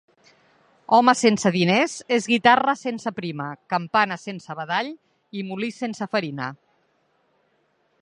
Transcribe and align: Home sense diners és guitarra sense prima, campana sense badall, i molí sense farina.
Home 0.97 1.13
sense 1.19 1.51
diners 1.55 1.93
és 2.17 2.29
guitarra 2.31 2.75
sense 2.85 3.13
prima, 3.19 3.49
campana 3.75 4.19
sense 4.25 4.59
badall, 4.63 4.93
i 5.43 5.47
molí 5.53 5.71
sense 5.81 6.13
farina. 6.17 6.53